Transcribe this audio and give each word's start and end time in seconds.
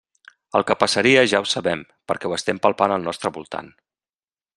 El 0.59 0.63
que 0.69 0.75
passaria 0.83 1.23
ja 1.33 1.41
ho 1.43 1.45
sabem 1.51 1.83
perquè 2.11 2.31
ho 2.31 2.35
estem 2.39 2.63
palpant 2.67 2.95
al 2.97 3.05
nostre 3.09 3.33
voltant. 3.37 3.71